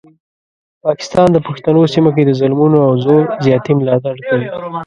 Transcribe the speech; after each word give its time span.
پاکستان 0.85 1.27
د 1.31 1.37
پښتنو 1.47 1.81
سیمه 1.93 2.11
کې 2.15 2.23
د 2.25 2.31
ظلمونو 2.39 2.77
او 2.87 2.93
زور 3.05 3.23
زیاتي 3.45 3.73
ملاتړ 3.79 4.15
کوي. 4.27 4.47